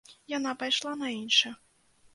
[0.37, 1.57] Яна пайшла на іншы.